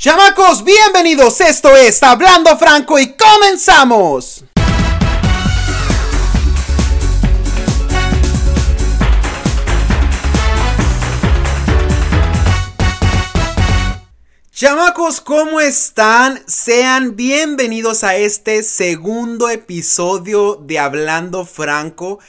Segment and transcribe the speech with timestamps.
[0.00, 1.40] Chamacos, bienvenidos.
[1.40, 4.44] Esto es Hablando Franco y comenzamos.
[14.52, 16.44] Chamacos, ¿cómo están?
[16.46, 22.20] Sean bienvenidos a este segundo episodio de Hablando Franco.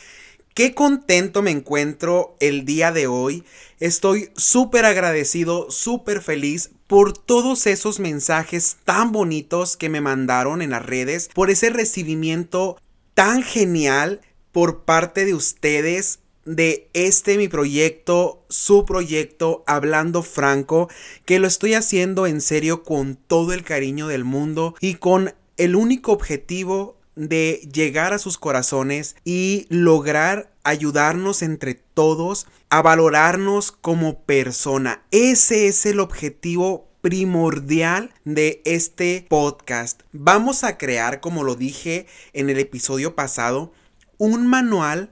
[0.55, 3.45] Qué contento me encuentro el día de hoy.
[3.79, 10.71] Estoy súper agradecido, súper feliz por todos esos mensajes tan bonitos que me mandaron en
[10.71, 12.77] las redes, por ese recibimiento
[13.13, 14.19] tan genial
[14.51, 20.89] por parte de ustedes de este mi proyecto, su proyecto, hablando franco,
[21.23, 25.75] que lo estoy haciendo en serio con todo el cariño del mundo y con el
[25.75, 34.23] único objetivo de llegar a sus corazones y lograr ayudarnos entre todos a valorarnos como
[34.23, 35.03] persona.
[35.11, 40.01] Ese es el objetivo primordial de este podcast.
[40.11, 43.73] Vamos a crear, como lo dije en el episodio pasado,
[44.17, 45.11] un manual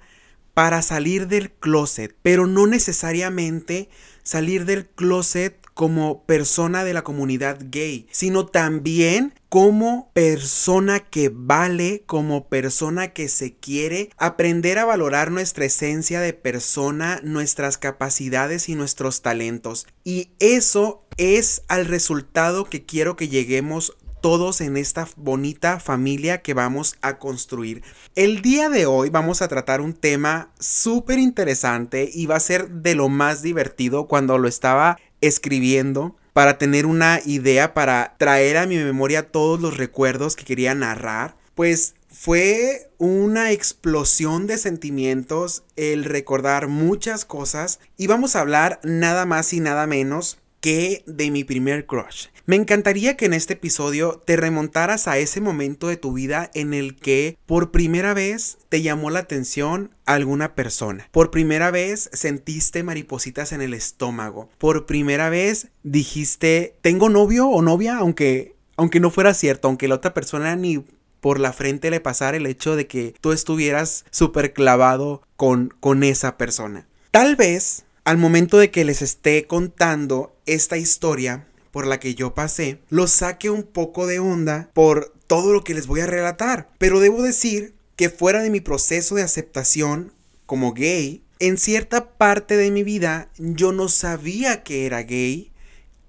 [0.54, 3.90] para salir del closet, pero no necesariamente
[4.24, 12.02] salir del closet como persona de la comunidad gay, sino también como persona que vale,
[12.08, 18.76] como persona que se quiere, aprender a valorar nuestra esencia de persona, nuestras capacidades y
[18.76, 19.86] nuestros talentos.
[20.04, 26.54] Y eso es al resultado que quiero que lleguemos todos en esta bonita familia que
[26.54, 27.84] vamos a construir.
[28.16, 32.70] El día de hoy vamos a tratar un tema súper interesante y va a ser
[32.70, 38.68] de lo más divertido cuando lo estaba escribiendo para tener una idea, para traer a
[38.68, 41.36] mi memoria todos los recuerdos que quería narrar.
[41.56, 49.26] Pues fue una explosión de sentimientos el recordar muchas cosas y vamos a hablar nada
[49.26, 52.28] más y nada menos que de mi primer crush.
[52.46, 56.74] Me encantaría que en este episodio te remontaras a ese momento de tu vida en
[56.74, 61.10] el que por primera vez te llamó la atención alguna persona.
[61.12, 64.50] Por primera vez sentiste maripositas en el estómago.
[64.60, 69.96] Por primera vez dijiste, tengo novio o novia, aunque, aunque no fuera cierto, aunque la
[69.96, 70.86] otra persona ni
[71.20, 76.04] por la frente le pasara el hecho de que tú estuvieras súper clavado con, con
[76.04, 76.88] esa persona.
[77.12, 82.34] Tal vez al momento de que les esté contando esta historia, por la que yo
[82.34, 86.70] pasé, lo saque un poco de onda por todo lo que les voy a relatar.
[86.78, 90.14] Pero debo decir que fuera de mi proceso de aceptación
[90.46, 95.52] como gay, en cierta parte de mi vida yo no sabía que era gay,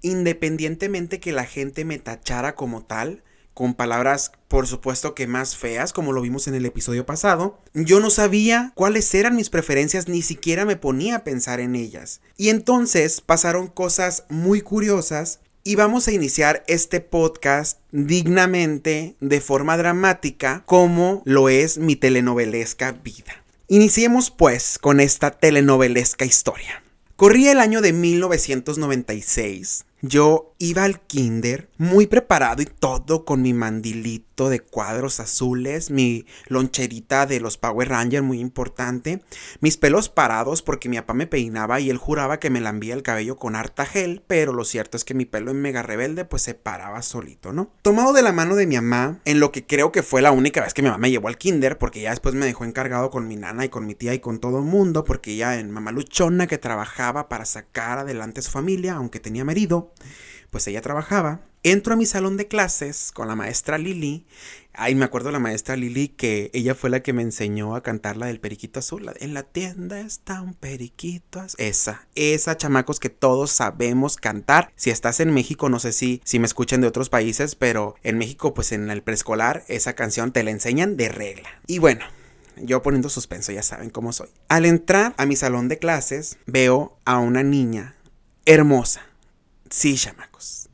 [0.01, 3.23] independientemente que la gente me tachara como tal,
[3.59, 7.59] con palabras por supuesto que más feas, como lo vimos en el episodio pasado.
[7.73, 12.21] Yo no sabía cuáles eran mis preferencias, ni siquiera me ponía a pensar en ellas.
[12.37, 19.75] Y entonces pasaron cosas muy curiosas y vamos a iniciar este podcast dignamente, de forma
[19.75, 23.43] dramática, como lo es mi telenovelesca vida.
[23.67, 26.81] Iniciemos pues con esta telenovelesca historia.
[27.17, 33.53] Corría el año de 1996 yo iba al kinder muy preparado y todo con mi
[33.53, 39.21] mandilito de cuadros azules, mi loncherita de los Power Rangers muy importante,
[39.61, 43.03] mis pelos parados porque mi papá me peinaba y él juraba que me lambía el
[43.03, 46.41] cabello con harta gel, pero lo cierto es que mi pelo en mega rebelde pues
[46.41, 47.71] se paraba solito, ¿no?
[47.81, 50.61] Tomado de la mano de mi mamá, en lo que creo que fue la única
[50.61, 53.27] vez que mi mamá me llevó al kinder, porque ya después me dejó encargado con
[53.27, 55.91] mi nana y con mi tía y con todo el mundo, porque ella en mamá
[55.91, 59.89] luchona que trabajaba para sacar adelante su familia, aunque tenía marido
[60.49, 61.41] pues ella trabajaba.
[61.61, 64.25] Entro a mi salón de clases con la maestra Lili.
[64.71, 67.83] Ay, me acuerdo de la maestra Lili que ella fue la que me enseñó a
[67.83, 69.11] cantar la del periquito azul.
[69.19, 71.59] en la tienda está un periquito azul.
[71.59, 74.71] Esa, esa chamacos que todos sabemos cantar.
[74.77, 78.17] Si estás en México, no sé si, si me escuchan de otros países, pero en
[78.17, 81.49] México, pues en el preescolar, esa canción te la enseñan de regla.
[81.67, 82.05] Y bueno,
[82.55, 84.29] yo poniendo suspenso, ya saben cómo soy.
[84.47, 87.95] Al entrar a mi salón de clases, veo a una niña
[88.45, 89.08] hermosa
[89.69, 90.67] Sí, chamacos.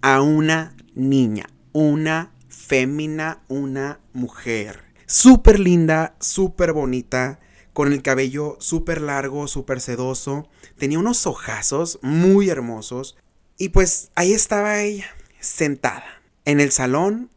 [0.00, 4.82] A una niña, una fémina, una mujer.
[5.04, 7.38] Súper linda, súper bonita,
[7.74, 10.48] con el cabello súper largo, súper sedoso.
[10.78, 13.18] Tenía unos ojazos muy hermosos.
[13.58, 15.06] Y pues ahí estaba ella,
[15.38, 17.28] sentada, en el salón.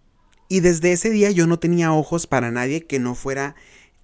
[0.48, 3.56] Y desde ese día yo no tenía ojos para nadie que no fuera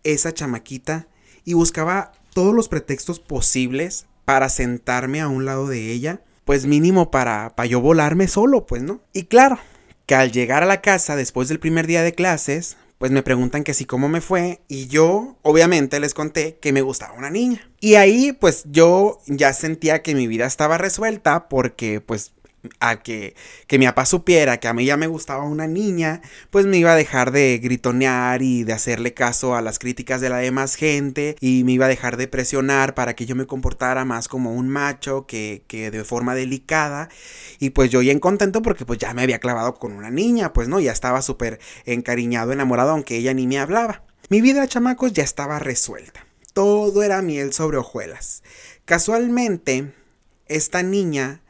[0.04, 1.08] esa chamaquita.
[1.46, 7.12] Y buscaba todos los pretextos posibles para sentarme a un lado de ella pues mínimo
[7.12, 9.02] para, para yo volarme solo, pues, ¿no?
[9.14, 9.60] Y claro,
[10.08, 13.64] que al llegar a la casa después del primer día de clases, pues me preguntan
[13.64, 17.70] que si cómo me fue y yo obviamente les conté que me gustaba una niña.
[17.80, 22.32] Y ahí pues yo ya sentía que mi vida estaba resuelta porque pues
[22.80, 23.36] a que,
[23.68, 26.94] que mi papá supiera que a mí ya me gustaba una niña, pues me iba
[26.94, 31.36] a dejar de gritonear y de hacerle caso a las críticas de la demás gente
[31.40, 34.70] y me iba a dejar de presionar para que yo me comportara más como un
[34.70, 37.10] macho que, que de forma delicada
[37.60, 40.68] y pues yo bien contento porque pues ya me había clavado con una niña, pues
[40.68, 44.04] no, ya estaba súper encariñado, enamorado, aunque ella ni me hablaba.
[44.30, 46.26] Mi vida, chamacos, ya estaba resuelta.
[46.54, 48.44] Todo era miel sobre hojuelas.
[48.86, 49.94] Casualmente,
[50.48, 51.42] esta niña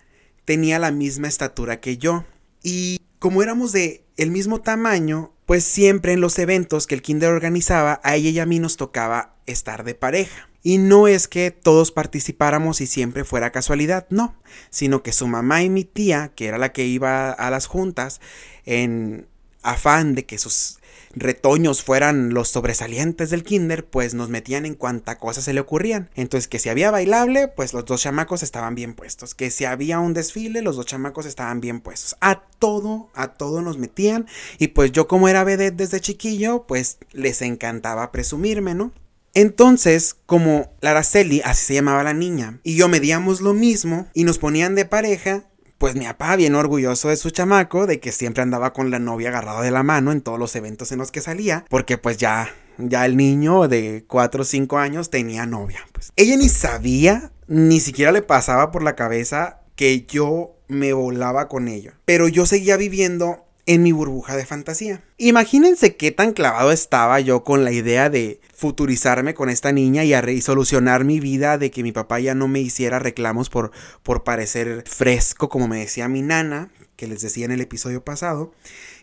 [0.50, 2.26] tenía la misma estatura que yo.
[2.64, 7.30] Y como éramos de el mismo tamaño, pues siempre en los eventos que el kinder
[7.30, 10.50] organizaba, a ella y a mí nos tocaba estar de pareja.
[10.64, 14.42] Y no es que todos participáramos y siempre fuera casualidad, no,
[14.72, 18.20] sino que su mamá y mi tía, que era la que iba a las juntas,
[18.66, 19.28] en
[19.62, 20.79] afán de que sus
[21.16, 26.10] retoños fueran los sobresalientes del kinder, pues nos metían en cuanta cosa se le ocurrían.
[26.16, 29.36] Entonces, que si había bailable, pues los dos chamacos estaban bien puestos.
[29.36, 32.16] Que si había un desfile, los dos chamacos estaban bien puestos.
[32.22, 34.28] A todo, a todo nos metían.
[34.58, 38.92] Y pues yo como era vedette desde chiquillo, pues les encantaba presumirme, ¿no?
[39.34, 44.40] Entonces, como Laraceli, así se llamaba la niña, y yo medíamos lo mismo y nos
[44.40, 45.44] ponían de pareja,
[45.80, 49.30] pues mi papá, bien orgulloso de su chamaco, de que siempre andaba con la novia
[49.30, 52.50] agarrado de la mano en todos los eventos en los que salía, porque pues ya,
[52.78, 55.80] ya el niño de 4 o 5 años tenía novia.
[55.94, 56.12] Pues.
[56.18, 61.70] Ella ni sabía, ni siquiera le pasaba por la cabeza que yo me volaba con
[61.70, 61.94] ella.
[62.04, 65.04] Pero yo seguía viviendo en mi burbuja de fantasía.
[65.18, 70.16] Imagínense qué tan clavado estaba yo con la idea de futurizarme con esta niña y,
[70.16, 73.70] a solucionar mi vida de que mi papá ya no me hiciera reclamos por,
[74.02, 78.52] por parecer fresco, como me decía mi nana, que les decía en el episodio pasado,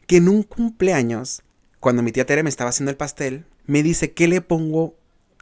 [0.08, 1.44] que en un cumpleaños,
[1.78, 4.96] cuando mi tía Tere me estaba haciendo el pastel, me dice, ¿qué le pongo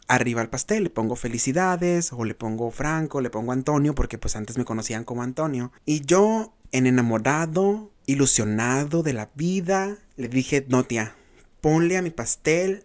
[0.07, 0.83] arriba al pastel?
[0.85, 5.05] Le pongo felicidades, o le pongo Franco, le pongo Antonio, porque pues antes me conocían
[5.05, 5.73] como Antonio.
[5.87, 11.15] Y yo, en enamorado, ilusionado de la vida, le dije, no tía,
[11.61, 12.85] ponle a mi pastel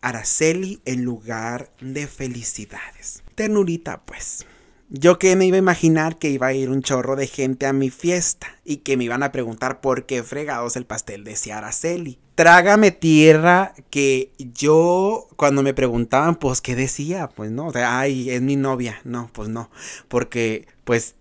[0.00, 3.22] Araceli en lugar de felicidades.
[3.34, 4.46] Ternurita, pues.
[4.94, 7.72] Yo que me iba a imaginar que iba a ir un chorro de gente a
[7.72, 12.18] mi fiesta y que me iban a preguntar por qué fregados el pastel decía Araceli.
[12.34, 18.28] Trágame tierra que yo cuando me preguntaban pues qué decía, pues no, o sea, ay,
[18.28, 19.70] es mi novia, no, pues no,
[20.08, 21.14] porque pues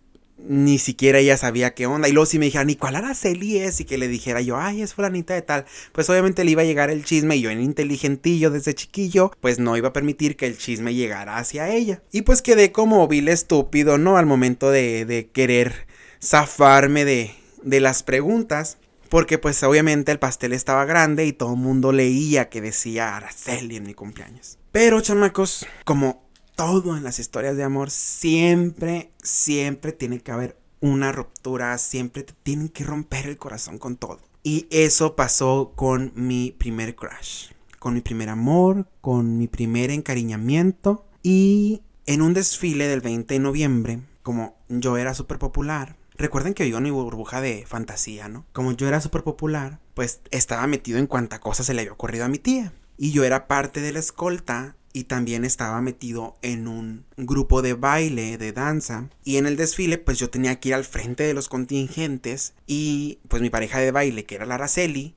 [0.47, 2.07] ni siquiera ella sabía qué onda.
[2.07, 3.79] Y luego si me dijeron, ¿y cuál Araceli es?
[3.79, 5.65] Y que le dijera yo, ay, es fulanita de tal.
[5.91, 9.59] Pues obviamente le iba a llegar el chisme y yo en inteligentillo desde chiquillo, pues
[9.59, 12.01] no iba a permitir que el chisme llegara hacia ella.
[12.11, 14.17] Y pues quedé como vil estúpido, ¿no?
[14.17, 15.87] Al momento de, de querer
[16.21, 17.31] zafarme de,
[17.63, 18.77] de las preguntas.
[19.09, 23.75] Porque pues obviamente el pastel estaba grande y todo el mundo leía que decía Araceli
[23.75, 24.57] en mi cumpleaños.
[24.71, 26.20] Pero chamacos, como
[26.55, 32.33] todo en las historias de amor siempre, siempre tiene que haber una ruptura, siempre te
[32.43, 34.19] tienen que romper el corazón con todo.
[34.43, 41.05] Y eso pasó con mi primer crush, con mi primer amor, con mi primer encariñamiento
[41.21, 46.63] y en un desfile del 20 de noviembre, como yo era súper popular, recuerden que
[46.63, 48.45] vivo en mi burbuja de fantasía, ¿no?
[48.51, 52.25] Como yo era súper popular, pues estaba metido en cuanta cosa se le había ocurrido
[52.25, 52.73] a mi tía.
[52.97, 57.73] Y yo era parte de la escolta y también estaba metido en un grupo de
[57.73, 59.09] baile, de danza.
[59.23, 63.19] Y en el desfile, pues yo tenía que ir al frente de los contingentes y
[63.27, 65.15] pues mi pareja de baile, que era la Araceli,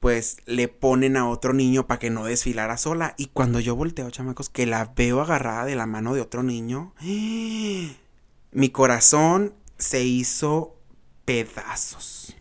[0.00, 3.14] pues le ponen a otro niño para que no desfilara sola.
[3.16, 6.94] Y cuando yo volteo, chamacos, que la veo agarrada de la mano de otro niño,
[8.52, 10.76] mi corazón se hizo
[11.24, 12.36] pedazos.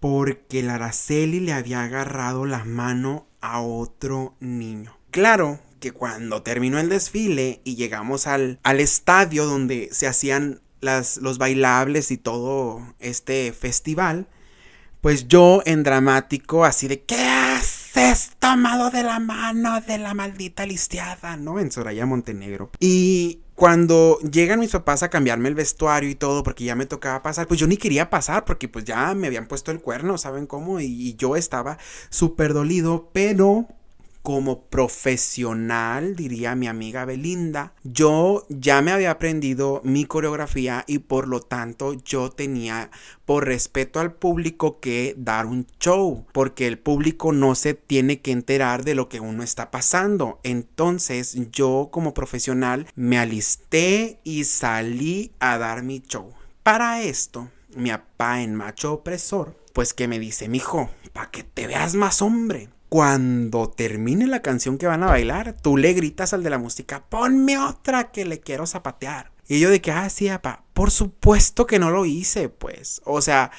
[0.00, 4.96] Porque la Araceli le había agarrado la mano a otro niño.
[5.10, 11.18] Claro, que cuando terminó el desfile y llegamos al, al estadio donde se hacían las,
[11.18, 14.28] los bailables y todo este festival,
[15.00, 20.66] pues yo en dramático así de ¿qué haces tomado de la mano de la maldita
[20.66, 21.36] listiada?
[21.36, 21.60] ¿No?
[21.60, 22.70] En Soraya Montenegro.
[22.80, 27.22] Y cuando llegan mis papás a cambiarme el vestuario y todo, porque ya me tocaba
[27.22, 30.46] pasar, pues yo ni quería pasar, porque pues ya me habían puesto el cuerno, ¿saben
[30.46, 30.80] cómo?
[30.80, 33.66] y yo estaba súper dolido, pero
[34.28, 41.28] como profesional, diría mi amiga Belinda, yo ya me había aprendido mi coreografía y por
[41.28, 42.90] lo tanto yo tenía
[43.24, 48.32] por respeto al público que dar un show, porque el público no se tiene que
[48.32, 50.40] enterar de lo que uno está pasando.
[50.42, 56.34] Entonces yo como profesional me alisté y salí a dar mi show.
[56.62, 61.66] Para esto, mi papá en macho opresor, pues que me dice, mijo, para que te
[61.66, 66.42] veas más hombre cuando termine la canción que van a bailar, tú le gritas al
[66.42, 69.30] de la música, ponme otra que le quiero zapatear.
[69.46, 73.00] Y yo de que, ah, sí, papá, por supuesto que no lo hice, pues.
[73.04, 73.50] O sea,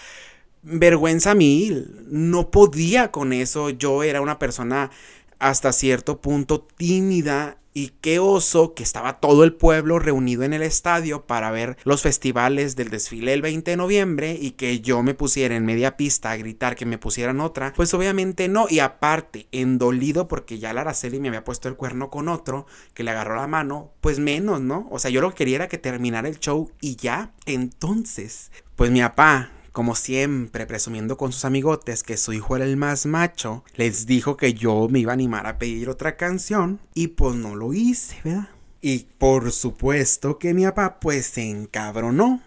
[0.62, 2.06] vergüenza mil.
[2.10, 3.70] No podía con eso.
[3.70, 4.92] Yo era una persona
[5.40, 10.62] hasta cierto punto tímida y qué oso que estaba todo el pueblo reunido en el
[10.62, 15.14] estadio para ver los festivales del desfile el 20 de noviembre y que yo me
[15.14, 18.66] pusiera en media pista a gritar que me pusieran otra, pues obviamente no.
[18.70, 23.04] Y aparte, endolido porque ya la Araceli me había puesto el cuerno con otro que
[23.04, 24.88] le agarró la mano, pues menos, ¿no?
[24.92, 27.32] O sea, yo lo que quería era que terminara el show y ya.
[27.46, 32.78] Entonces, pues mi papá como siempre, presumiendo con sus amigotes que su hijo era el
[32.78, 37.08] más macho, les dijo que yo me iba a animar a pedir otra canción y
[37.08, 38.50] pues no lo hice, ¿verdad?
[38.82, 42.42] Y por supuesto que mi papá pues se encabronó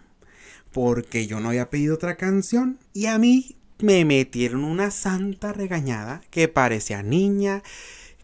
[0.73, 6.23] porque yo no había pedido otra canción y a mí me metieron una santa regañada
[6.31, 7.63] que parecía niña,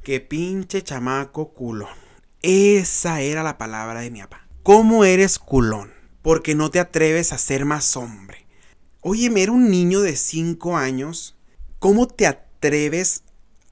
[0.03, 1.91] que pinche chamaco culón.
[2.43, 4.47] Esa era la palabra de mi papá.
[4.63, 5.93] ¿Cómo eres culón?
[6.23, 8.48] Porque no te atreves a ser más hombre.
[9.01, 11.37] Oye, era un niño de 5 años.
[11.79, 13.23] ¿Cómo te atreves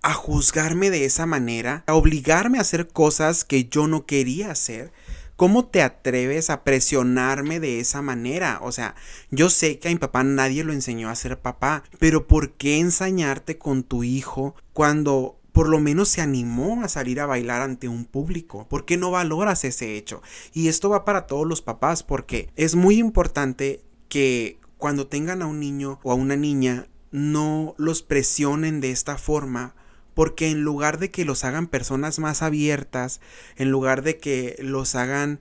[0.01, 1.83] a juzgarme de esa manera?
[1.89, 4.93] A obligarme a hacer cosas que yo no quería hacer.
[5.35, 8.61] ¿Cómo te atreves a presionarme de esa manera?
[8.63, 8.95] O sea,
[9.33, 12.79] yo sé que a mi papá nadie lo enseñó a ser papá, pero ¿por qué
[12.79, 17.89] ensañarte con tu hijo cuando por lo menos se animó a salir a bailar ante
[17.89, 18.69] un público.
[18.69, 20.21] ¿Por qué no valoras ese hecho?
[20.53, 23.81] Y esto va para todos los papás porque es muy importante
[24.11, 29.17] que cuando tengan a un niño o a una niña, no los presionen de esta
[29.17, 29.75] forma,
[30.15, 33.21] porque en lugar de que los hagan personas más abiertas,
[33.57, 35.41] en lugar de que los hagan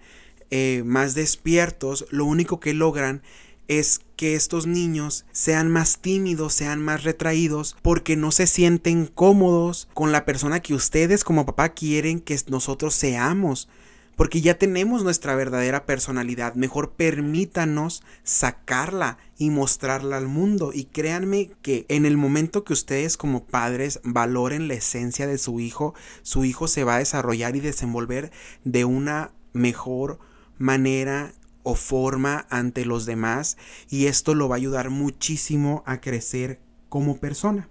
[0.51, 3.21] eh, más despiertos, lo único que logran
[3.67, 9.87] es que estos niños sean más tímidos, sean más retraídos, porque no se sienten cómodos
[9.93, 13.67] con la persona que ustedes como papá quieren que nosotros seamos
[14.15, 16.55] porque ya tenemos nuestra verdadera personalidad.
[16.55, 20.71] Mejor permítanos sacarla y mostrarla al mundo.
[20.73, 25.59] Y créanme que en el momento que ustedes como padres valoren la esencia de su
[25.59, 28.31] hijo, su hijo se va a desarrollar y desenvolver
[28.63, 30.19] de una mejor
[30.57, 33.57] manera o forma ante los demás
[33.89, 37.69] y esto lo va a ayudar muchísimo a crecer como persona.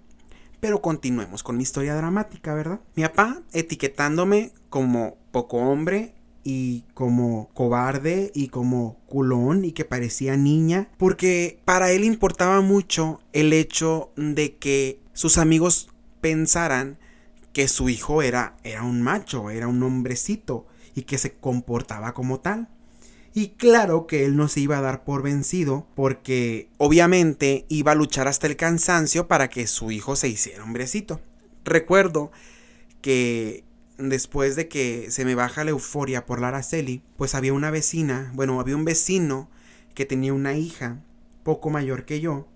[0.59, 2.81] Pero continuemos con mi historia dramática, ¿verdad?
[2.95, 6.13] Mi papá etiquetándome como poco hombre
[6.45, 13.19] y como cobarde y como culón y que parecía niña, porque para él importaba mucho
[13.33, 15.89] el hecho de que sus amigos
[16.21, 16.99] pensaran
[17.51, 22.39] que su hijo era, era un macho, era un hombrecito y que se comportaba como
[22.39, 22.69] tal.
[23.33, 27.95] Y claro que él no se iba a dar por vencido porque obviamente iba a
[27.95, 31.19] luchar hasta el cansancio para que su hijo se hiciera hombrecito.
[31.65, 32.31] Recuerdo
[33.01, 33.63] que
[33.97, 38.31] después de que se me baja la euforia por la Araceli, pues había una vecina,
[38.35, 39.49] bueno, había un vecino
[39.93, 41.01] que tenía una hija
[41.43, 42.47] poco mayor que yo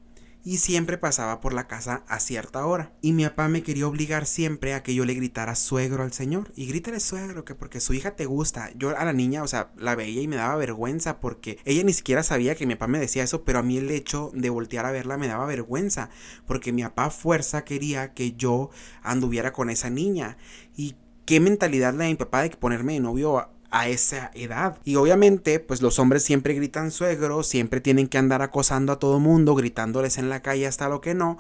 [0.44, 2.94] y siempre pasaba por la casa a cierta hora.
[3.02, 6.52] Y mi papá me quería obligar siempre a que yo le gritara suegro al señor.
[6.56, 8.72] Y grítale suegro, que porque su hija te gusta.
[8.76, 11.94] Yo a la niña, o sea, la veía y me daba vergüenza porque ella ni
[11.94, 14.86] siquiera sabía que mi papá me decía eso, pero a mí el hecho de voltear
[14.86, 16.10] a verla me daba vergüenza.
[16.48, 18.70] Porque mi papá fuerza quería que yo
[19.04, 20.38] anduviera con esa niña.
[20.76, 20.96] Y
[21.30, 24.80] qué mentalidad la de mi papá de ponerme de novio a esa edad.
[24.84, 29.20] Y obviamente, pues los hombres siempre gritan suegro, siempre tienen que andar acosando a todo
[29.20, 31.38] mundo, gritándoles en la calle hasta lo que no.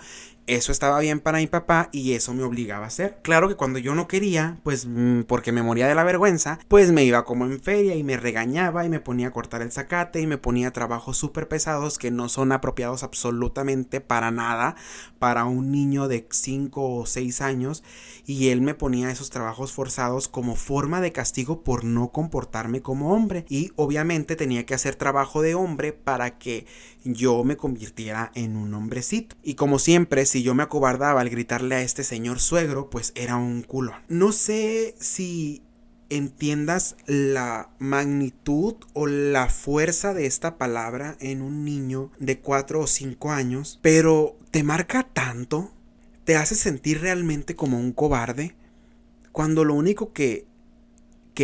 [0.49, 3.19] Eso estaba bien para mi papá y eso me obligaba a hacer.
[3.21, 6.91] Claro que cuando yo no quería, pues mm, porque me moría de la vergüenza, pues
[6.91, 10.21] me iba como en feria y me regañaba y me ponía a cortar el zacate
[10.21, 14.75] y me ponía trabajos súper pesados que no son apropiados absolutamente para nada
[15.19, 17.83] para un niño de 5 o 6 años
[18.25, 23.13] y él me ponía esos trabajos forzados como forma de castigo por no comportarme como
[23.13, 26.65] hombre y obviamente tenía que hacer trabajo de hombre para que
[27.03, 29.35] yo me convirtiera en un hombrecito.
[29.43, 33.35] Y como siempre, si yo me acobardaba al gritarle a este señor suegro, pues era
[33.35, 33.93] un culo.
[34.07, 35.63] No sé si
[36.09, 42.87] entiendas la magnitud o la fuerza de esta palabra en un niño de 4 o
[42.87, 45.71] 5 años, pero te marca tanto,
[46.23, 48.55] te hace sentir realmente como un cobarde,
[49.31, 50.48] cuando lo único que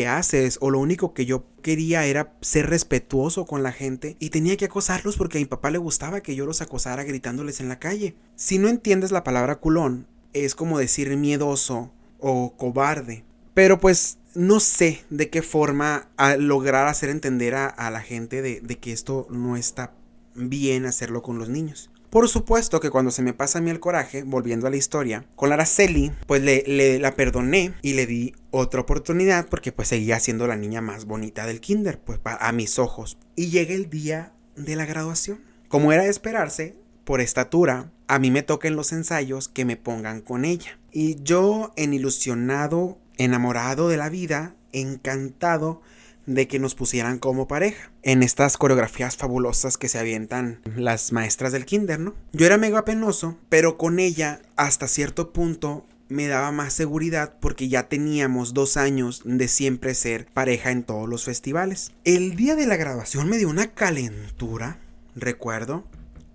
[0.07, 4.57] haces o lo único que yo quería era ser respetuoso con la gente y tenía
[4.57, 7.79] que acosarlos porque a mi papá le gustaba que yo los acosara gritándoles en la
[7.79, 8.15] calle.
[8.35, 13.23] Si no entiendes la palabra culón, es como decir miedoso o cobarde.
[13.53, 18.91] Pero pues no sé de qué forma lograr hacer entender a, la gente de que
[18.91, 19.93] esto no está
[20.35, 21.89] bien hacerlo con los niños.
[22.09, 25.25] Por supuesto que cuando se me pasa a mí el coraje, volviendo a la historia,
[25.35, 30.47] con Araceli, pues le, la perdoné y le di otra oportunidad porque pues seguía siendo
[30.47, 33.17] la niña más bonita del kinder, pues a mis ojos.
[33.35, 35.39] Y llega el día de la graduación.
[35.67, 39.77] Como era de esperarse, por estatura, a mí me toca en los ensayos que me
[39.77, 40.79] pongan con ella.
[40.91, 45.81] Y yo, en ilusionado, enamorado de la vida, encantado
[46.25, 51.51] de que nos pusieran como pareja en estas coreografías fabulosas que se avientan las maestras
[51.51, 52.15] del kinder, ¿no?
[52.34, 57.67] Yo era mega penoso, pero con ella hasta cierto punto me daba más seguridad porque
[57.67, 61.91] ya teníamos dos años de siempre ser pareja en todos los festivales.
[62.03, 64.79] El día de la grabación me dio una calentura,
[65.15, 65.84] recuerdo,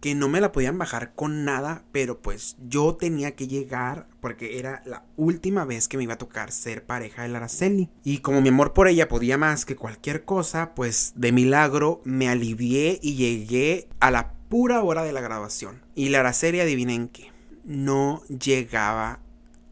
[0.00, 4.58] que no me la podían bajar con nada, pero pues yo tenía que llegar porque
[4.58, 7.90] era la última vez que me iba a tocar ser pareja de Araceli.
[8.02, 12.28] Y como mi amor por ella podía más que cualquier cosa, pues de milagro me
[12.28, 15.82] alivié y llegué a la pura hora de la grabación.
[15.94, 17.30] Y la Araceli, adivinen qué,
[17.64, 19.20] no llegaba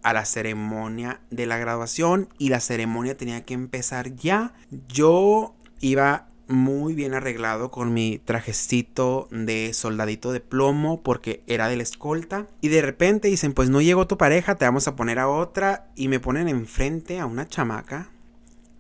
[0.03, 4.55] a la ceremonia de la graduación y la ceremonia tenía que empezar ya.
[4.89, 11.77] Yo iba muy bien arreglado con mi trajecito de soldadito de plomo porque era de
[11.77, 12.47] la escolta.
[12.61, 15.91] Y de repente dicen, pues no llegó tu pareja, te vamos a poner a otra.
[15.95, 18.11] Y me ponen enfrente a una chamaca.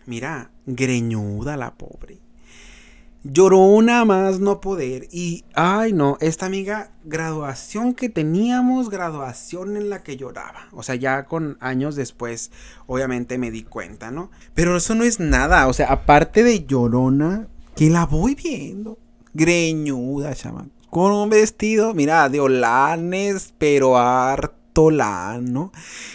[0.06, 2.18] Mira, greñuda la pobre.
[3.25, 5.08] Lloró una más no poder.
[5.10, 10.68] Y, ay no, esta amiga, graduación que teníamos, graduación en la que lloraba.
[10.72, 12.52] O sea, ya con años después,
[12.87, 14.30] obviamente me di cuenta, ¿no?
[14.54, 15.66] Pero eso no es nada.
[15.66, 17.48] O sea, aparte de llorona,
[17.78, 18.99] que la voy viendo.
[19.35, 20.66] Greñuda, chama.
[20.90, 25.70] Con un vestido, mira, de olanes, pero harto lano.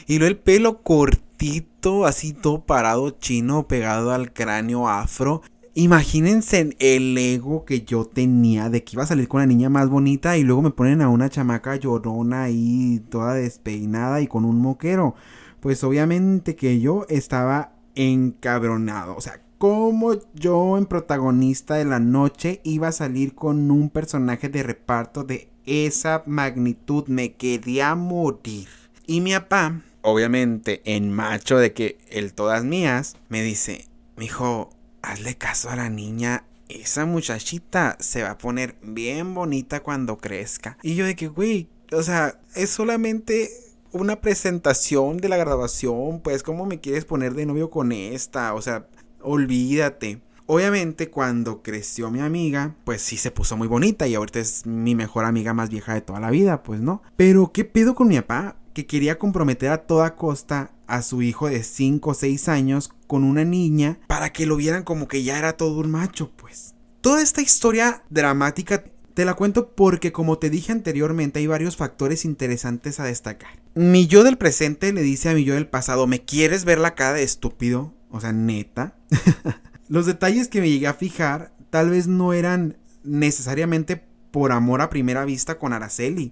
[0.06, 5.42] Y luego el pelo cortito, así todo parado chino, pegado al cráneo afro.
[5.74, 9.88] Imagínense el ego que yo tenía de que iba a salir con la niña más
[9.88, 14.60] bonita y luego me ponen a una chamaca llorona ahí, toda despeinada y con un
[14.60, 15.16] moquero.
[15.62, 19.16] Pues obviamente que yo estaba encabronado.
[19.16, 24.50] O sea, cómo yo en protagonista de la noche iba a salir con un personaje
[24.50, 27.08] de reparto de esa magnitud.
[27.08, 28.68] Me quería morir.
[29.08, 33.88] Y mi papá, obviamente en macho de que el todas mías, me dice,
[34.18, 34.70] mijo,
[35.02, 36.44] hazle caso a la niña.
[36.68, 40.78] Esa muchachita se va a poner bien bonita cuando crezca.
[40.84, 43.50] Y yo de que, güey, o sea, es solamente
[43.94, 48.56] una presentación de la graduación, pues, ¿cómo me quieres poner de novio con esta?
[48.56, 48.88] O sea,
[49.24, 50.22] olvídate.
[50.46, 54.94] Obviamente cuando creció mi amiga, pues sí se puso muy bonita y ahorita es mi
[54.94, 57.02] mejor amiga más vieja de toda la vida, pues no.
[57.16, 58.58] Pero ¿qué pedo con mi papá?
[58.74, 63.24] Que quería comprometer a toda costa a su hijo de 5 o 6 años con
[63.24, 66.76] una niña para que lo vieran como que ya era todo un macho, pues.
[67.02, 68.84] Toda esta historia dramática
[69.14, 73.62] te la cuento porque como te dije anteriormente hay varios factores interesantes a destacar.
[73.76, 76.96] Mi yo del presente le dice a mi yo del pasado, ¿me quieres ver la
[76.96, 77.94] cara de estúpido?
[78.14, 78.96] O sea, neta.
[79.90, 84.92] Los detalles que me llegué a fijar tal vez no eran necesariamente por amor a
[84.92, 86.32] primera vista con Araceli.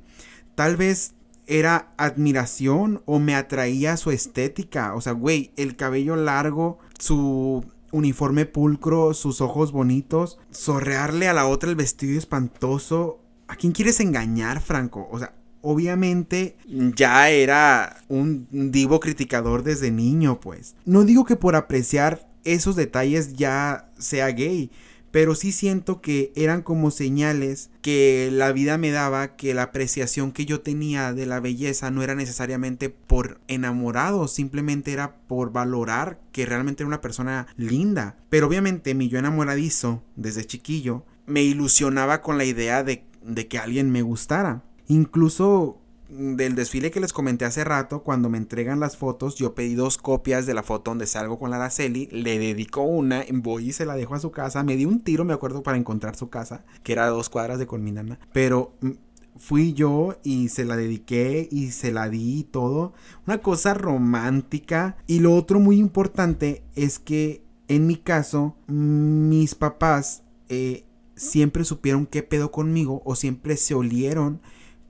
[0.54, 1.16] Tal vez
[1.48, 4.94] era admiración o me atraía su estética.
[4.94, 11.48] O sea, güey, el cabello largo, su uniforme pulcro, sus ojos bonitos, sorrearle a la
[11.48, 13.24] otra el vestido espantoso.
[13.48, 15.10] ¿A quién quieres engañar, Franco?
[15.12, 20.76] O sea, obviamente ya era un divo criticador desde niño, pues.
[20.86, 24.72] No digo que por apreciar esos detalles ya sea gay,
[25.12, 30.32] pero sí siento que eran como señales que la vida me daba que la apreciación
[30.32, 36.20] que yo tenía de la belleza no era necesariamente por enamorado, simplemente era por valorar
[36.32, 38.16] que realmente era una persona linda.
[38.30, 43.58] Pero obviamente mi yo enamoradizo desde chiquillo me ilusionaba con la idea de, de que
[43.58, 44.64] alguien me gustara.
[44.92, 45.78] Incluso
[46.10, 49.98] del desfile que les comenté hace rato, cuando me entregan las fotos, yo pedí dos
[49.98, 53.86] copias de la foto donde salgo con la Araceli, le dedico una, voy y se
[53.86, 56.66] la dejo a su casa, me di un tiro, me acuerdo, para encontrar su casa,
[56.84, 58.90] que era dos cuadras de Colminana, pero mm,
[59.38, 62.92] fui yo y se la dediqué y se la di y todo,
[63.26, 70.24] una cosa romántica, y lo otro muy importante es que en mi caso, mis papás
[70.50, 70.84] eh,
[71.16, 74.42] siempre supieron qué pedo conmigo o siempre se olieron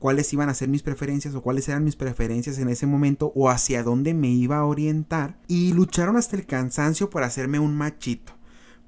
[0.01, 3.51] cuáles iban a ser mis preferencias o cuáles eran mis preferencias en ese momento o
[3.51, 8.33] hacia dónde me iba a orientar y lucharon hasta el cansancio por hacerme un machito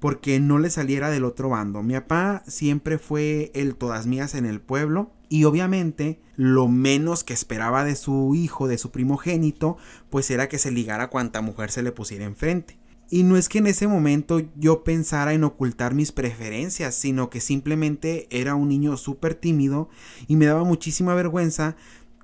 [0.00, 1.82] porque no le saliera del otro bando.
[1.82, 7.32] Mi papá siempre fue el todas mías en el pueblo y obviamente lo menos que
[7.32, 9.78] esperaba de su hijo, de su primogénito,
[10.10, 12.76] pues era que se ligara cuanta mujer se le pusiera enfrente.
[13.10, 17.40] Y no es que en ese momento yo pensara en ocultar mis preferencias, sino que
[17.40, 19.88] simplemente era un niño súper tímido
[20.26, 21.76] y me daba muchísima vergüenza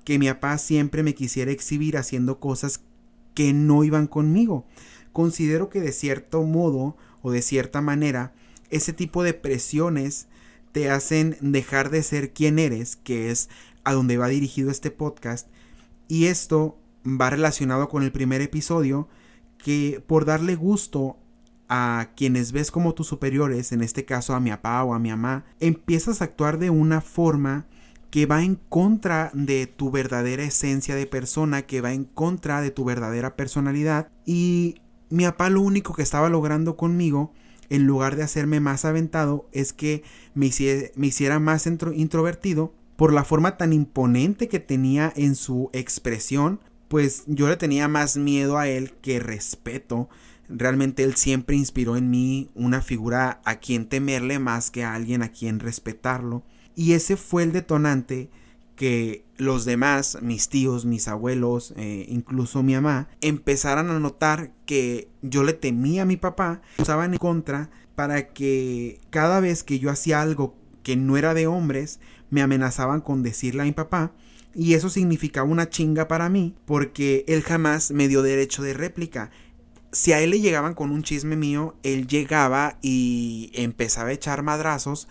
[0.03, 2.81] que mi papá siempre me quisiera exhibir haciendo cosas
[3.33, 4.65] que no iban conmigo.
[5.13, 8.33] Considero que de cierto modo o de cierta manera
[8.69, 10.27] ese tipo de presiones
[10.71, 13.49] te hacen dejar de ser quien eres, que es
[13.83, 15.47] a donde va dirigido este podcast.
[16.07, 19.09] Y esto va relacionado con el primer episodio,
[19.63, 21.17] que por darle gusto
[21.69, 25.09] a quienes ves como tus superiores, en este caso a mi papá o a mi
[25.09, 27.65] mamá, empiezas a actuar de una forma
[28.09, 32.69] que va en contra de tu verdadera esencia de persona, que va en contra de
[32.69, 34.09] tu verdadera personalidad.
[34.25, 37.31] Y mi papá lo único que estaba logrando conmigo,
[37.69, 43.55] en lugar de hacerme más aventado, es que me hiciera, más introvertido por la forma
[43.55, 46.59] tan imponente que tenía en su expresión,
[46.91, 50.09] pues yo le tenía más miedo a él que respeto.
[50.49, 55.23] Realmente él siempre inspiró en mí una figura a quien temerle más que a alguien
[55.23, 56.43] a quien respetarlo.
[56.75, 58.29] Y ese fue el detonante
[58.75, 65.07] que los demás, mis tíos, mis abuelos, eh, incluso mi mamá, empezaran a notar que
[65.21, 69.91] yo le temía a mi papá, usaban en contra para que cada vez que yo
[69.91, 72.01] hacía algo que no era de hombres,
[72.31, 74.11] me amenazaban con decirle a mi papá,
[74.53, 79.31] y eso significaba una chinga para mí, porque él jamás me dio derecho de réplica.
[79.91, 84.41] Si a él le llegaban con un chisme mío, él llegaba y empezaba a echar
[84.43, 85.07] madrazos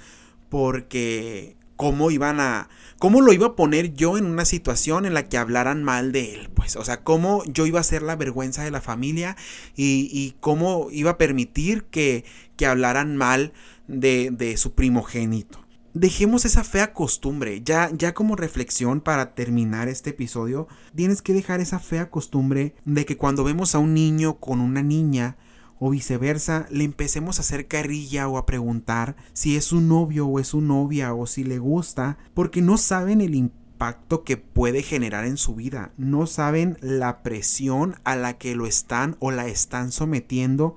[0.48, 5.28] porque cómo iban a cómo lo iba a poner yo en una situación en la
[5.28, 8.62] que hablaran mal de él, pues, o sea, cómo yo iba a ser la vergüenza
[8.62, 9.36] de la familia
[9.74, 12.24] y, y cómo iba a permitir que,
[12.56, 13.54] que hablaran mal
[13.88, 15.64] de, de su primogénito.
[15.92, 21.60] Dejemos esa fea costumbre, ya, ya como reflexión para terminar este episodio, tienes que dejar
[21.60, 25.36] esa fea costumbre de que cuando vemos a un niño con una niña,
[25.80, 30.38] o viceversa, le empecemos a hacer carrilla o a preguntar si es su novio o
[30.38, 35.24] es su novia o si le gusta, porque no saben el impacto que puede generar
[35.24, 39.90] en su vida, no saben la presión a la que lo están o la están
[39.90, 40.76] sometiendo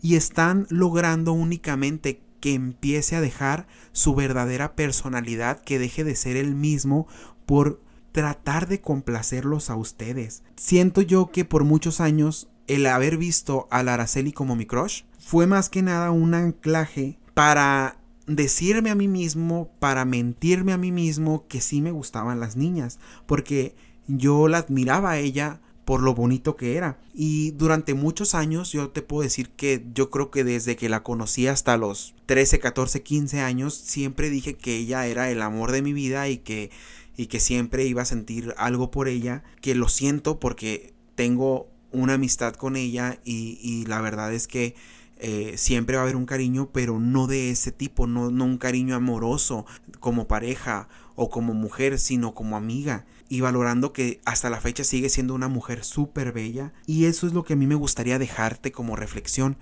[0.00, 6.36] y están logrando únicamente que empiece a dejar su verdadera personalidad, que deje de ser
[6.36, 7.08] el mismo
[7.46, 7.80] por
[8.12, 10.42] tratar de complacerlos a ustedes.
[10.54, 15.04] Siento yo que por muchos años el haber visto a la Araceli como mi crush
[15.18, 20.92] fue más que nada un anclaje para decirme a mí mismo, para mentirme a mí
[20.92, 23.74] mismo que sí me gustaban las niñas, porque
[24.06, 26.98] yo la admiraba a ella por lo bonito que era.
[27.14, 31.02] Y durante muchos años yo te puedo decir que yo creo que desde que la
[31.02, 35.82] conocí hasta los 13, 14, 15 años, siempre dije que ella era el amor de
[35.82, 36.70] mi vida y que,
[37.16, 42.14] y que siempre iba a sentir algo por ella, que lo siento porque tengo una
[42.14, 44.74] amistad con ella y, la verdad es que
[45.18, 48.58] eh, siempre va a haber un cariño, pero no de ese tipo, no, no un
[48.58, 49.64] cariño amoroso
[50.00, 53.04] como pareja o como mujer, sino como amiga.
[53.28, 56.72] Y valorando que hasta la fecha sigue siendo una mujer súper bella.
[56.86, 59.56] Y eso es lo que a mí me gustaría dejarte como reflexión.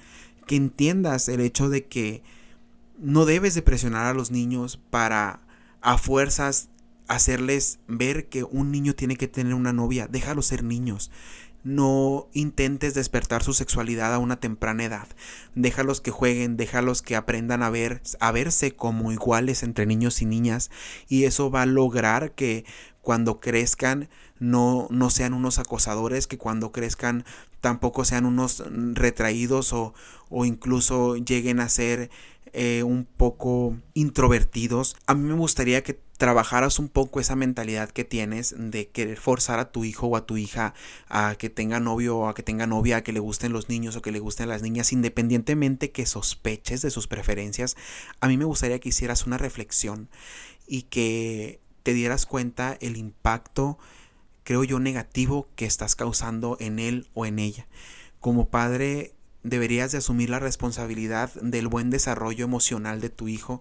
[0.47, 2.23] Que entiendas el hecho de que
[2.99, 5.41] no debes de presionar a los niños para
[5.81, 6.69] a fuerzas
[7.09, 10.09] hacerles ver que un niño tiene que tener una novia.
[10.09, 11.11] Déjalos ser niños.
[11.65, 15.09] No intentes despertar su sexualidad a una temprana edad.
[15.55, 20.27] Déjalos que jueguen, déjalos que aprendan a ver, a verse como iguales entre niños y
[20.27, 20.71] niñas
[21.09, 22.65] y eso va a lograr que
[23.01, 27.25] cuando crezcan no, no sean unos acosadores, que cuando crezcan
[27.61, 28.63] tampoco sean unos
[28.95, 29.95] retraídos o,
[30.31, 32.11] o incluso lleguen a ser
[32.53, 34.97] eh, un poco introvertidos.
[35.07, 39.59] A mí me gustaría que trabajaras un poco esa mentalidad que tienes de querer forzar
[39.59, 40.73] a tu hijo o a tu hija
[41.09, 43.97] a que tenga novio o a que tenga novia, a que le gusten los niños
[43.97, 47.77] o que le gusten las niñas, independientemente que sospeches de sus preferencias.
[48.21, 50.09] A mí me gustaría que hicieras una reflexión
[50.69, 53.81] y que te dieras cuenta el impacto,
[54.45, 57.67] creo yo, negativo que estás causando en él o en ella.
[58.21, 63.61] Como padre, deberías de asumir la responsabilidad del buen desarrollo emocional de tu hijo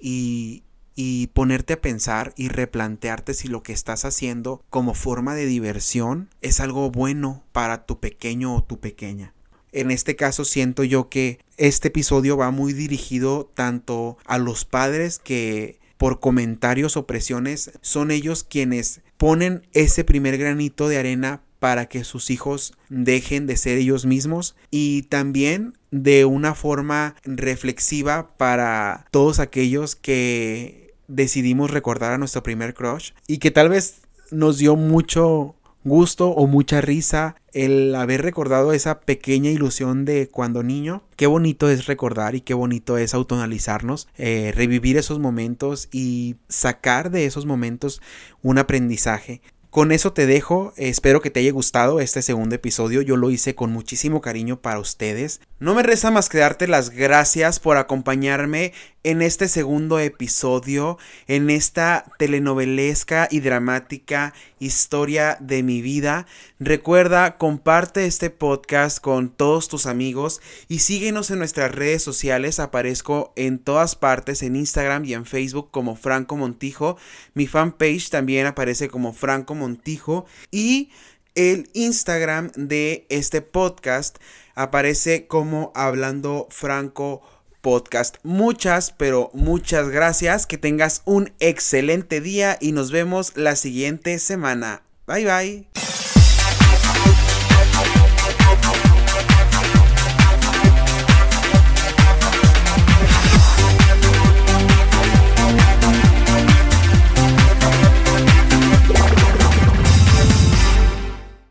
[0.00, 0.62] y,
[1.00, 6.28] y ponerte a pensar y replantearte si lo que estás haciendo como forma de diversión
[6.42, 9.32] es algo bueno para tu pequeño o tu pequeña.
[9.70, 15.20] En este caso siento yo que este episodio va muy dirigido tanto a los padres
[15.20, 21.86] que por comentarios o presiones son ellos quienes ponen ese primer granito de arena para
[21.86, 29.06] que sus hijos dejen de ser ellos mismos y también de una forma reflexiva para
[29.12, 34.76] todos aquellos que decidimos recordar a nuestro primer crush y que tal vez nos dio
[34.76, 41.02] mucho gusto o mucha risa el haber recordado esa pequeña ilusión de cuando niño.
[41.16, 47.10] Qué bonito es recordar y qué bonito es autonalizarnos, eh, revivir esos momentos y sacar
[47.10, 48.00] de esos momentos
[48.42, 49.40] un aprendizaje.
[49.70, 53.54] Con eso te dejo, espero que te haya gustado este segundo episodio, yo lo hice
[53.54, 55.40] con muchísimo cariño para ustedes.
[55.60, 61.50] No me resta más que darte las gracias por acompañarme en este segundo episodio, en
[61.50, 66.26] esta telenovelesca y dramática historia de mi vida.
[66.60, 72.60] Recuerda, comparte este podcast con todos tus amigos y síguenos en nuestras redes sociales.
[72.60, 76.98] Aparezco en todas partes, en Instagram y en Facebook como Franco Montijo.
[77.34, 80.24] Mi fanpage también aparece como Franco Montijo.
[80.52, 80.90] Y
[81.34, 84.18] el Instagram de este podcast
[84.58, 87.22] aparece como Hablando Franco
[87.60, 88.16] podcast.
[88.22, 90.46] Muchas, pero muchas gracias.
[90.46, 94.82] Que tengas un excelente día y nos vemos la siguiente semana.
[95.06, 96.17] Bye bye.